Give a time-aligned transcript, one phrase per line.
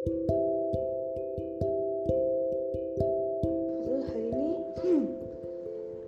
[0.00, 0.08] So
[4.08, 4.48] hari ni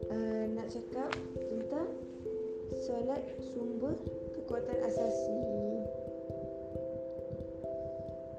[0.09, 1.93] uh, nak cakap tentang
[2.89, 3.21] solat
[3.53, 3.93] sumber
[4.33, 5.37] kekuatan asasi.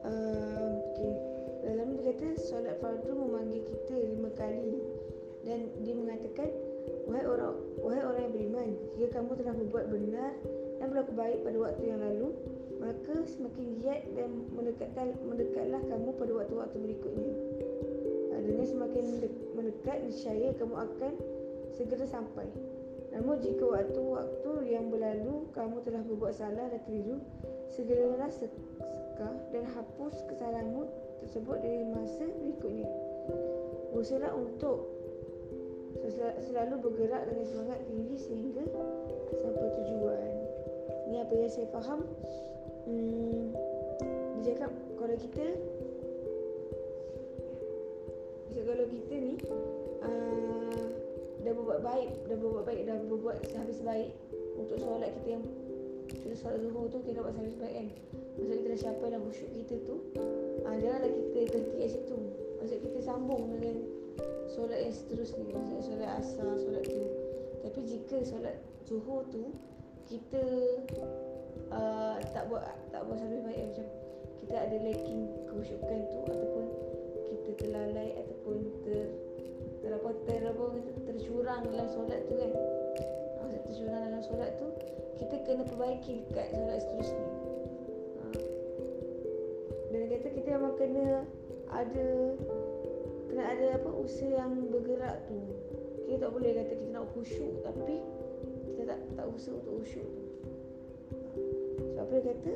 [0.01, 1.13] Uh, okay.
[1.69, 4.81] Dalam dia kata solat fardu memanggil kita lima kali
[5.45, 6.49] dan dia mengatakan
[7.05, 10.33] wahai orang wahai orang yang beriman jika kamu telah berbuat benar
[10.81, 12.33] dan berlaku baik pada waktu yang lalu
[12.83, 17.33] maka semakin giat dan mendekatkan mendekatlah kamu pada waktu-waktu berikutnya.
[18.43, 19.03] Dengan semakin
[19.55, 21.13] mendekat niscaya kamu akan
[21.71, 22.43] segera sampai.
[23.15, 27.23] Namun jika waktu-waktu yang berlalu kamu telah berbuat salah dan keliru,
[27.71, 30.83] segeralah sekah dan hapus kesalahanmu
[31.23, 32.89] tersebut dari masa berikutnya.
[33.95, 34.91] Berusahalah untuk
[36.43, 38.65] selalu bergerak dengan semangat tinggi sehingga
[39.39, 40.31] sampai tujuan.
[41.07, 42.03] Ini apa yang saya faham.
[42.83, 43.55] Hmm,
[44.43, 45.45] dia cakap kalau kita
[48.63, 49.33] kalau kita ni
[50.01, 50.83] uh,
[51.45, 54.11] dah berbuat baik, dah berbuat baik, dah berbuat sehabis baik
[54.57, 55.45] untuk solat kita yang
[56.09, 57.87] kita solat zuhur tu kita buat sehabis baik kan.
[58.33, 59.95] Maksud kita dah capai dah khusyuk kita tu.
[60.65, 62.17] Uh, janganlah kita berhenti kat situ.
[62.59, 63.75] Maksud kita sambung dengan
[64.49, 65.43] solat yang seterusnya.
[65.53, 67.03] Maksud solat asar, solat tu.
[67.61, 68.55] Tapi jika solat
[68.89, 69.53] zuhur tu
[70.13, 70.45] kita
[71.73, 72.61] uh, tak buat
[72.93, 73.87] tak buat sehabis baik macam
[74.45, 76.65] kita ada lacking khusyukan tu ataupun
[77.33, 78.55] kita terlalai ataupun
[78.85, 79.09] ter
[79.81, 80.63] terapa terapa
[81.09, 82.51] tercurang dalam solat tu kan?
[83.41, 84.69] Maksud tercurang dalam solat tu
[85.17, 87.25] kita kena perbaiki dekat solat seterusnya.
[88.21, 88.25] Ha.
[89.89, 91.07] dan kata kita memang kena
[91.73, 92.07] ada
[93.33, 95.41] kena ada apa usaha yang bergerak tu.
[96.05, 97.97] Kita tak boleh kata kita nak khusyuk tapi
[98.73, 100.23] kita tak tak usaha untuk khusyuk tu
[101.93, 102.53] so apa dia kata?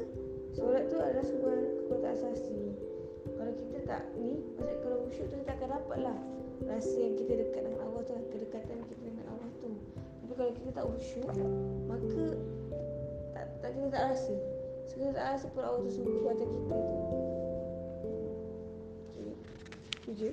[0.57, 2.61] Solat tu adalah sebuah kekuatan asasi.
[3.37, 6.17] Kalau kita tak ni maksud kalau khusyuk tu kita akan dapat lah
[6.65, 9.69] rasa yang kita dekat dengan Allah tu kedekatan kita dengan Allah tu.
[10.25, 11.29] Tapi kalau kita tak khusyuk
[11.85, 12.23] maka
[13.37, 14.35] tak, tak kita tak rasa.
[14.89, 16.97] Sekali tak rasa pun Allah tu sungguh kekuatan kita tu.
[19.13, 19.33] Okay.
[20.01, 20.31] tu je